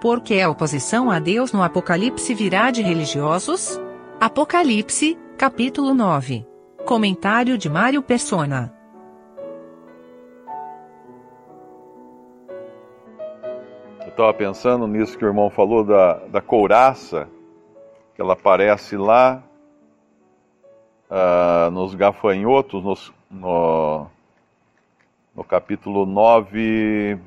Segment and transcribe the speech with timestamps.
[0.00, 3.78] Por que a oposição a Deus no Apocalipse virá de religiosos?
[4.18, 6.46] Apocalipse, capítulo 9.
[6.86, 8.72] Comentário de Mário Persona.
[14.00, 17.28] Eu estava pensando nisso que o irmão falou da, da couraça,
[18.14, 19.42] que ela aparece lá
[21.10, 24.06] uh, nos gafanhotos, nos, no,
[25.36, 27.20] no capítulo 9.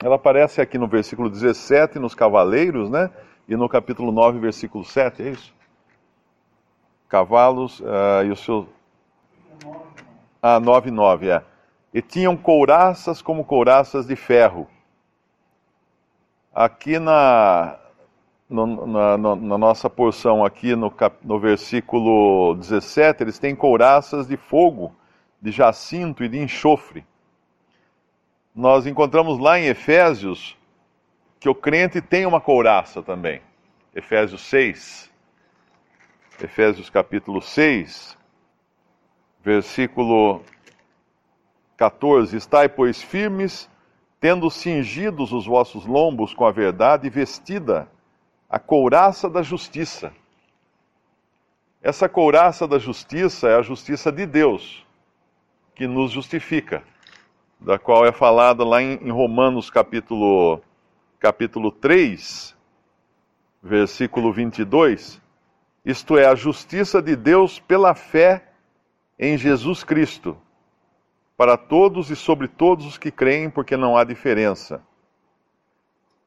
[0.00, 3.10] Ela aparece aqui no versículo 17, nos cavaleiros, né?
[3.48, 5.52] E no capítulo 9, versículo 7, é isso?
[7.08, 8.68] Cavalos uh, e o seu.
[10.40, 11.42] Ah, 9, 9, é.
[11.92, 14.68] E tinham couraças como couraças de ferro.
[16.54, 17.76] Aqui na,
[18.48, 24.36] no, na, na, nossa porção aqui no, cap, no versículo 17, eles têm couraças de
[24.36, 24.94] fogo,
[25.40, 27.04] de jacinto e de enxofre.
[28.58, 30.58] Nós encontramos lá em Efésios
[31.38, 33.40] que o crente tem uma couraça também.
[33.94, 35.08] Efésios 6.
[36.42, 38.18] Efésios capítulo 6,
[39.44, 40.42] versículo
[41.76, 43.70] 14: Estai, pois, firmes,
[44.18, 47.88] tendo cingidos os vossos lombos com a verdade, vestida
[48.50, 50.12] a couraça da justiça.
[51.80, 54.84] Essa couraça da justiça é a justiça de Deus,
[55.76, 56.82] que nos justifica,
[57.60, 60.60] da qual é falada lá em Romanos capítulo,
[61.18, 62.56] capítulo 3,
[63.62, 65.20] versículo 22.
[65.84, 68.48] Isto é, a justiça de Deus pela fé
[69.18, 70.36] em Jesus Cristo,
[71.36, 74.82] para todos e sobre todos os que creem, porque não há diferença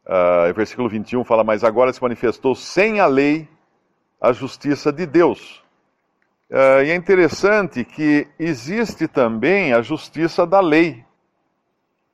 [0.05, 3.47] Uh, versículo 21 fala: Mas agora se manifestou sem a lei
[4.19, 5.63] a justiça de Deus.
[6.49, 11.05] Uh, e é interessante que existe também a justiça da lei,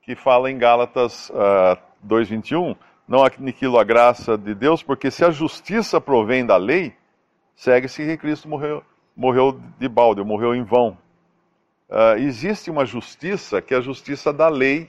[0.08, 1.78] que fala em Gálatas uh,
[2.08, 6.96] 2,21: Não aniquilo a graça de Deus, porque se a justiça provém da lei,
[7.58, 8.82] segue-se que Cristo morreu,
[9.14, 10.98] morreu de balde, morreu em vão.
[11.90, 14.88] Uh, existe uma justiça que é a justiça da lei,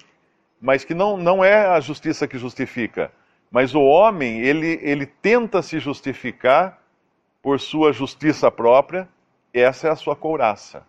[0.60, 3.10] mas que não, não é a justiça que justifica.
[3.50, 6.78] Mas o homem, ele, ele tenta se justificar
[7.42, 9.08] por sua justiça própria,
[9.52, 10.86] essa é a sua couraça.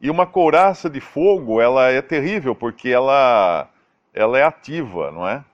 [0.00, 3.68] E uma couraça de fogo, ela é terrível, porque ela,
[4.12, 5.44] ela é ativa, não é?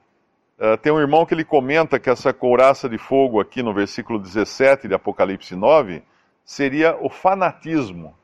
[0.59, 4.19] Uh, tem um irmão que ele comenta que essa couraça de fogo aqui no versículo
[4.19, 6.03] 17 de Apocalipse 9
[6.45, 8.15] seria o fanatismo.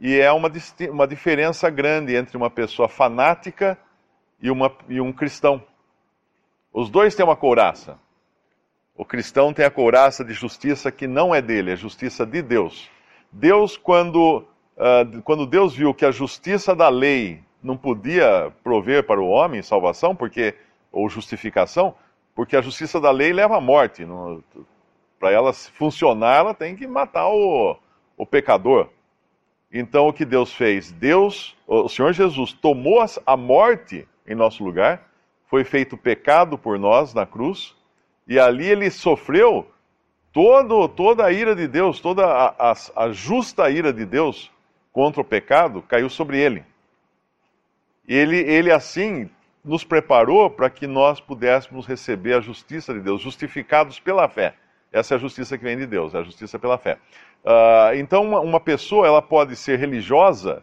[0.00, 0.50] E é uma,
[0.90, 3.78] uma diferença grande entre uma pessoa fanática
[4.40, 5.62] e, uma, e um cristão.
[6.72, 7.96] Os dois têm uma couraça.
[8.96, 12.90] O cristão tem a couraça de justiça que não é dele, é justiça de Deus.
[13.30, 14.44] Deus, quando,
[14.76, 19.62] uh, quando Deus viu que a justiça da lei não podia prover para o homem
[19.62, 20.54] salvação, porque
[20.92, 21.94] ou justificação,
[22.34, 24.06] porque a justiça da lei leva à morte.
[25.18, 27.76] Para ela funcionar, ela tem que matar o,
[28.16, 28.88] o pecador.
[29.72, 30.92] Então o que Deus fez?
[30.92, 35.08] Deus, o Senhor Jesus, tomou a morte em nosso lugar,
[35.46, 37.74] foi feito pecado por nós na cruz,
[38.26, 39.66] e ali ele sofreu
[40.32, 44.50] todo, toda a ira de Deus, toda a, a, a justa ira de Deus
[44.94, 46.64] contra o pecado caiu sobre ele.
[48.06, 49.28] Ele, ele assim
[49.64, 54.54] nos preparou para que nós pudéssemos receber a justiça de Deus, justificados pela fé.
[54.92, 56.98] Essa é a justiça que vem de Deus, é a justiça pela fé.
[57.44, 60.62] Uh, então, uma, uma, pessoa ela pode ser religiosa,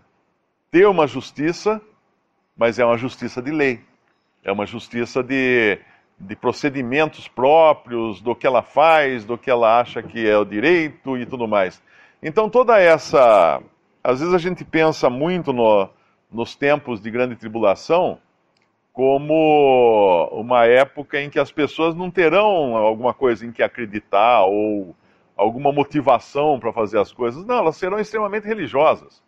[0.71, 1.81] ter uma justiça,
[2.55, 3.81] mas é uma justiça de lei.
[4.43, 5.77] É uma justiça de,
[6.17, 11.17] de procedimentos próprios, do que ela faz, do que ela acha que é o direito
[11.17, 11.83] e tudo mais.
[12.23, 13.61] Então, toda essa.
[14.03, 15.89] Às vezes a gente pensa muito no,
[16.31, 18.19] nos tempos de grande tribulação
[18.93, 24.95] como uma época em que as pessoas não terão alguma coisa em que acreditar ou
[25.37, 27.45] alguma motivação para fazer as coisas.
[27.45, 29.23] Não, elas serão extremamente religiosas.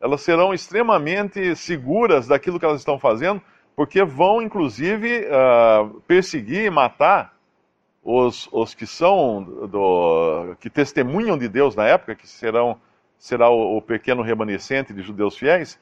[0.00, 3.40] Elas serão extremamente seguras daquilo que elas estão fazendo,
[3.76, 7.34] porque vão, inclusive, uh, perseguir e matar
[8.02, 12.78] os, os que são do, que testemunham de Deus na época, que serão
[13.24, 15.80] será o, o pequeno remanescente de judeus fiéis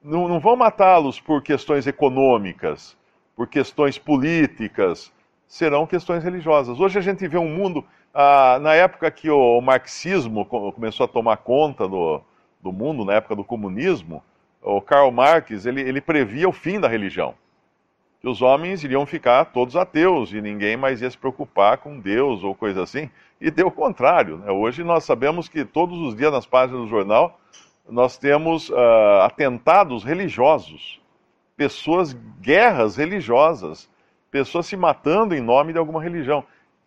[0.00, 2.96] não, não vão matá-los por questões econômicas,
[3.34, 5.12] por questões políticas,
[5.48, 6.78] serão questões religiosas.
[6.78, 7.84] Hoje a gente vê um mundo,
[8.14, 12.22] ah, na época que o marxismo começou a tomar conta do,
[12.62, 14.22] do mundo, na época do comunismo,
[14.62, 17.34] o Karl Marx ele, ele previa o fim da religião.
[18.20, 22.44] Que os homens iriam ficar todos ateus e ninguém mais ia se preocupar com Deus
[22.44, 23.10] ou coisa assim.
[23.40, 24.38] E deu o contrário.
[24.38, 24.50] Né?
[24.50, 27.40] Hoje nós sabemos que todos os dias nas páginas do jornal
[27.88, 31.00] nós temos uh, atentados religiosos,
[31.56, 33.90] pessoas, guerras religiosas,
[34.30, 36.44] pessoas se matando em nome de alguma religião.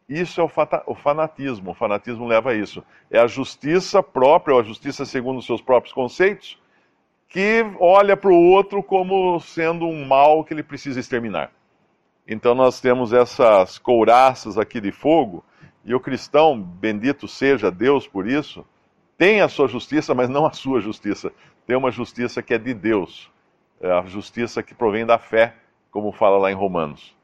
[0.08, 1.72] Isso é o fanatismo.
[1.72, 2.84] O fanatismo leva a isso.
[3.10, 6.60] É a justiça própria, ou a justiça segundo os seus próprios conceitos,
[7.34, 11.52] que olha para o outro como sendo um mal que ele precisa exterminar.
[12.28, 15.44] Então nós temos essas couraças aqui de fogo,
[15.84, 18.64] e o cristão, bendito seja Deus por isso,
[19.18, 21.32] tem a sua justiça, mas não a sua justiça.
[21.66, 23.32] Tem uma justiça que é de Deus,
[23.82, 25.56] é a justiça que provém da fé,
[25.90, 27.16] como fala lá em Romanos.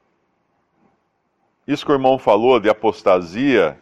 [1.67, 3.77] Isso que o irmão falou de apostasia,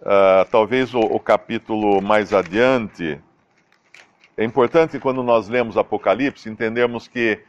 [0.00, 3.20] uh, talvez o, o capítulo mais adiante.
[4.36, 7.40] É importante quando nós lemos Apocalipse entendermos que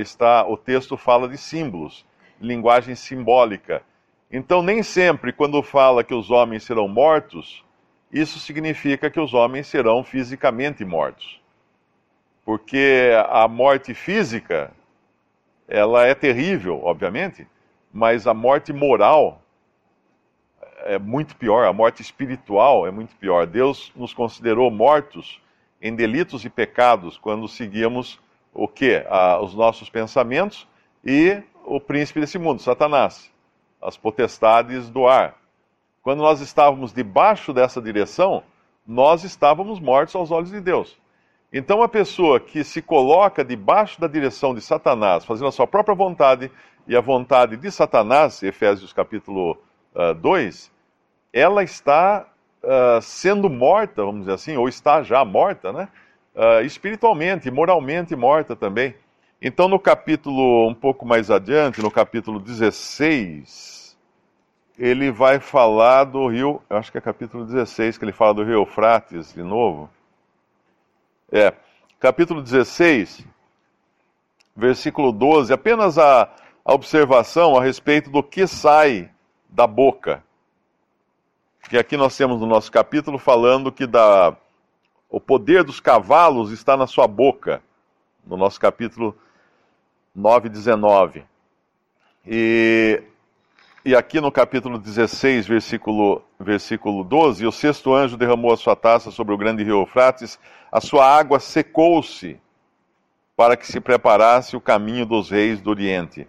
[0.00, 2.06] está o texto fala de símbolos,
[2.40, 3.82] linguagem simbólica.
[4.30, 7.62] Então, nem sempre, quando fala que os homens serão mortos,
[8.10, 11.40] isso significa que os homens serão fisicamente mortos.
[12.44, 14.72] Porque a morte física,
[15.68, 17.46] ela é terrível, obviamente,
[17.92, 19.42] mas a morte moral
[20.84, 23.46] é muito pior, a morte espiritual é muito pior.
[23.46, 25.41] Deus nos considerou mortos
[25.82, 28.20] em delitos e pecados quando seguíamos
[28.54, 29.04] o que?
[29.42, 30.68] os nossos pensamentos
[31.04, 33.30] e o príncipe desse mundo, Satanás,
[33.80, 35.36] as potestades do ar.
[36.02, 38.42] Quando nós estávamos debaixo dessa direção,
[38.86, 40.98] nós estávamos mortos aos olhos de Deus.
[41.52, 45.94] Então, a pessoa que se coloca debaixo da direção de Satanás, fazendo a sua própria
[45.94, 46.50] vontade
[46.86, 49.58] e a vontade de Satanás, Efésios capítulo
[49.94, 50.72] uh, 2,
[51.32, 52.26] ela está
[52.62, 55.88] uh, sendo morta, vamos dizer assim, ou está já morta, né?
[56.34, 58.94] uh, espiritualmente, moralmente morta também.
[59.40, 63.96] Então, no capítulo um pouco mais adiante, no capítulo 16,
[64.78, 68.44] ele vai falar do rio, eu acho que é capítulo 16 que ele fala do
[68.44, 69.90] rio Eufrates de novo.
[71.30, 71.52] É,
[71.98, 73.26] capítulo 16,
[74.54, 76.28] versículo 12, apenas a,
[76.64, 79.10] a observação a respeito do que sai
[79.48, 80.22] da boca.
[81.68, 84.36] Que aqui nós temos no nosso capítulo falando que da
[85.08, 87.62] o poder dos cavalos está na sua boca,
[88.26, 89.14] no nosso capítulo
[90.14, 91.22] 9, 19.
[92.26, 93.02] E,
[93.84, 99.10] e aqui no capítulo 16, versículo, versículo 12, o sexto anjo derramou a sua taça
[99.10, 100.38] sobre o grande rio Eufrates,
[100.70, 102.40] a sua água secou-se
[103.36, 106.26] para que se preparasse o caminho dos reis do Oriente.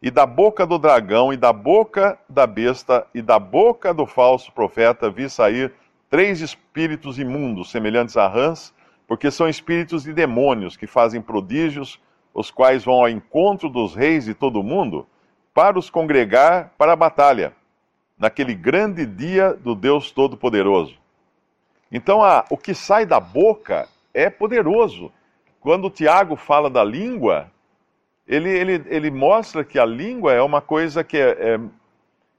[0.00, 4.52] E da boca do dragão, e da boca da besta, e da boca do falso
[4.52, 5.72] profeta vi sair
[6.08, 8.72] três espíritos imundos, semelhantes a rãs,
[9.06, 12.00] porque são espíritos de demônios que fazem prodígios,
[12.32, 15.06] os quais vão ao encontro dos reis de todo o mundo,
[15.52, 17.52] para os congregar para a batalha,
[18.16, 20.94] naquele grande dia do Deus Todo-Poderoso.
[21.90, 25.10] Então, a, o que sai da boca é poderoso.
[25.60, 27.50] Quando Tiago fala da língua,
[28.28, 31.60] ele, ele, ele mostra que a língua é uma coisa que é, é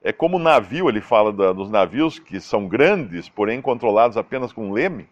[0.02, 4.54] é como o navio, ele fala da, dos navios que são grandes, porém controlados apenas
[4.54, 5.10] com leme,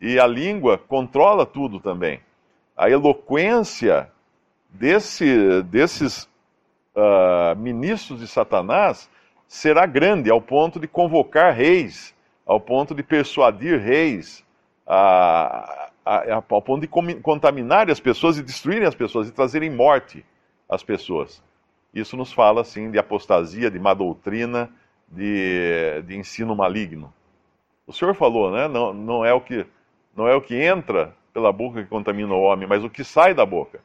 [0.00, 2.20] e a língua controla tudo também.
[2.76, 4.10] A eloquência
[4.70, 6.24] desse, desses
[6.96, 9.10] uh, ministros de Satanás
[9.46, 12.14] será grande, ao ponto de convocar reis,
[12.46, 14.42] ao ponto de persuadir reis,
[14.86, 16.88] a, a, ao ponto de
[17.22, 20.24] contaminar as pessoas e destruírem as pessoas e trazerem morte
[20.68, 21.42] às pessoas.
[21.94, 24.70] Isso nos fala, assim, de apostasia, de má doutrina,
[25.08, 27.12] de, de ensino maligno.
[27.86, 28.66] O Senhor falou, né?
[28.66, 29.66] Não, não, é o que,
[30.16, 33.34] não é o que entra pela boca que contamina o homem, mas o que sai
[33.34, 33.80] da boca.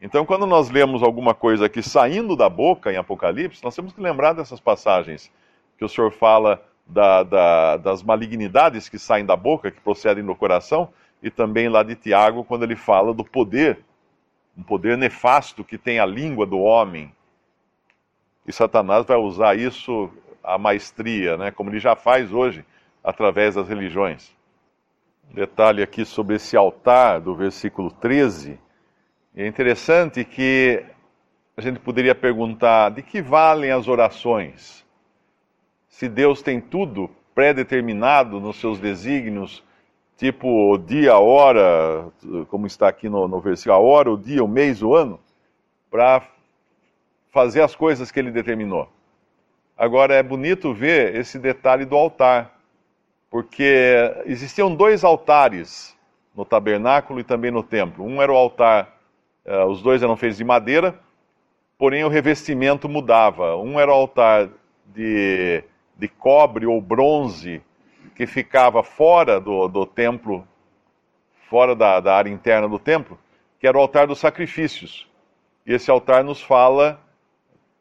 [0.00, 4.00] Então, quando nós lemos alguma coisa aqui saindo da boca em Apocalipse, nós temos que
[4.00, 5.30] lembrar dessas passagens
[5.76, 10.34] que o Senhor fala da, da, das malignidades que saem da boca, que procedem do
[10.34, 10.88] coração,
[11.22, 13.80] e também lá de Tiago, quando ele fala do poder,
[14.56, 17.12] um poder nefasto que tem a língua do homem,
[18.46, 20.10] e Satanás vai usar isso
[20.42, 22.64] a maestria, né, como ele já faz hoje
[23.04, 24.34] através das religiões.
[25.32, 28.58] Detalhe aqui sobre esse altar do versículo 13.
[29.36, 30.84] É interessante que
[31.56, 34.84] a gente poderia perguntar: de que valem as orações?
[35.88, 39.62] Se Deus tem tudo pré-determinado nos seus desígnios,
[40.20, 42.12] tipo o dia, a hora,
[42.48, 45.18] como está aqui no, no versículo, a hora, o dia, o mês, o ano,
[45.90, 46.28] para
[47.30, 48.86] fazer as coisas que ele determinou.
[49.78, 52.54] Agora é bonito ver esse detalhe do altar,
[53.30, 55.96] porque existiam dois altares
[56.36, 58.04] no tabernáculo e também no templo.
[58.04, 58.94] Um era o altar,
[59.46, 61.00] uh, os dois eram feitos de madeira,
[61.78, 63.56] porém o revestimento mudava.
[63.56, 64.50] Um era o altar
[64.84, 65.64] de,
[65.96, 67.62] de cobre ou bronze,
[68.20, 70.46] que ficava fora do, do templo,
[71.48, 73.18] fora da, da área interna do templo,
[73.58, 75.08] que era o altar dos sacrifícios.
[75.66, 77.00] E esse altar nos fala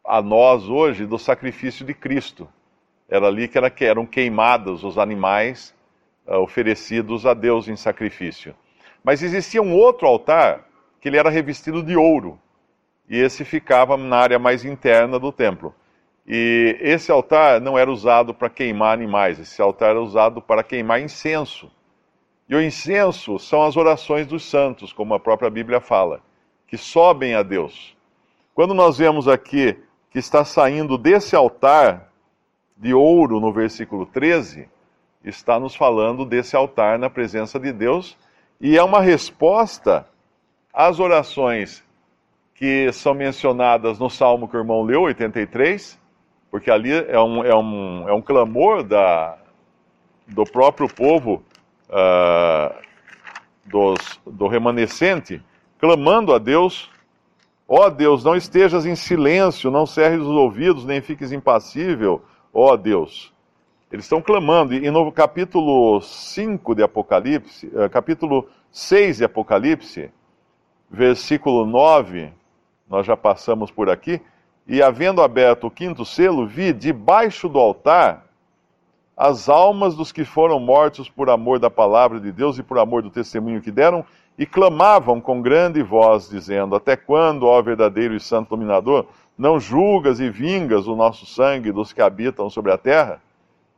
[0.01, 2.48] a nós hoje do sacrifício de Cristo.
[3.10, 5.75] Era ali que, era, que eram queimados os animais
[6.25, 8.55] uh, oferecidos a Deus em sacrifício.
[9.03, 10.69] Mas existia um outro altar
[11.01, 12.39] que ele era revestido de ouro.
[13.10, 15.75] E esse ficava na área mais interna do templo.
[16.27, 21.01] E esse altar não era usado para queimar animais, esse altar era usado para queimar
[21.01, 21.71] incenso.
[22.47, 26.21] E o incenso são as orações dos santos, como a própria Bíblia fala,
[26.67, 27.95] que sobem a Deus.
[28.53, 29.77] Quando nós vemos aqui
[30.11, 32.11] que está saindo desse altar
[32.75, 34.67] de ouro no versículo 13,
[35.23, 38.17] está nos falando desse altar na presença de Deus,
[38.59, 40.07] e é uma resposta
[40.73, 41.83] às orações
[42.55, 45.99] que são mencionadas no Salmo que o irmão leu, 83,
[46.51, 49.37] porque ali é um, é um, é um clamor da,
[50.27, 51.43] do próprio povo
[51.89, 52.75] uh,
[53.65, 55.41] dos, do remanescente,
[55.79, 56.89] clamando a Deus:
[57.67, 62.73] Ó oh Deus, não estejas em silêncio, não cerres os ouvidos, nem fiques impassível, ó
[62.73, 63.31] oh Deus.
[63.91, 70.11] Eles estão clamando, e no capítulo 5 de Apocalipse, uh, capítulo 6 de Apocalipse,
[70.89, 72.31] versículo 9,
[72.87, 74.21] nós já passamos por aqui
[74.69, 78.23] e havendo aberto o quinto selo, vi debaixo do altar
[79.17, 83.01] as almas dos que foram mortos por amor da palavra de Deus e por amor
[83.01, 84.05] do testemunho que deram,
[84.38, 90.19] e clamavam com grande voz, dizendo: Até quando, ó verdadeiro e santo dominador, não julgas
[90.19, 93.19] e vingas o nosso sangue dos que habitam sobre a terra?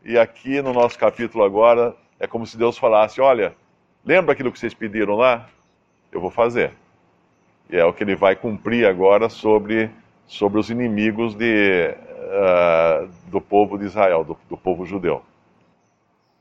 [0.03, 3.55] E aqui no nosso capítulo agora, é como se Deus falasse: Olha,
[4.05, 5.47] lembra aquilo que vocês pediram lá?
[6.11, 6.73] Eu vou fazer.
[7.69, 9.89] E é o que ele vai cumprir agora sobre
[10.31, 15.21] sobre os inimigos de, uh, do povo de Israel, do, do povo judeu.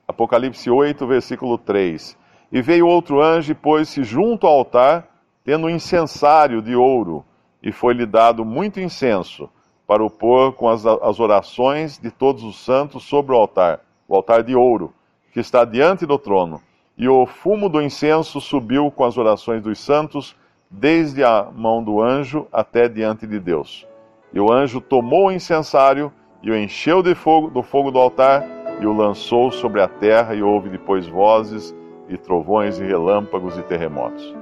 [0.06, 2.16] Apocalipse 8, versículo 3.
[2.52, 5.08] E veio outro anjo e pôs-se junto ao altar,
[5.44, 7.24] tendo um incensário de ouro,
[7.60, 9.50] e foi-lhe dado muito incenso,
[9.88, 14.14] para o pôr com as, as orações de todos os santos sobre o altar, o
[14.14, 14.94] altar de ouro,
[15.32, 16.62] que está diante do trono.
[16.96, 20.36] E o fumo do incenso subiu com as orações dos santos
[20.70, 23.86] desde a mão do anjo até diante de Deus.
[24.32, 26.12] E o anjo tomou o incensário
[26.42, 28.46] e o encheu de fogo, do fogo do altar
[28.80, 31.74] e o lançou sobre a terra, e houve depois vozes
[32.08, 34.34] e trovões e relâmpagos e terremotos.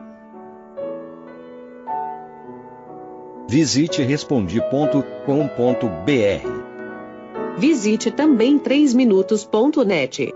[3.49, 5.09] Visite respondi.com.br.
[7.57, 10.33] Visite também 3minutos.net.